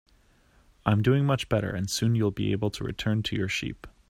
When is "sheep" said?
3.47-3.85